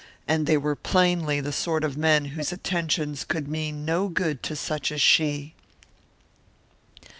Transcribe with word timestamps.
And 0.27 0.47
they 0.47 0.57
were 0.57 0.75
plainly 0.75 1.41
the 1.41 1.51
sort 1.51 1.83
of 1.83 1.95
men 1.95 2.29
whose 2.33 2.51
attentions 2.51 3.23
could 3.23 3.47
mean 3.47 3.85
no 3.85 4.07
good 4.07 4.41
to 4.41 4.55
such 4.55 4.91
as 4.91 4.99
she. 4.99 5.53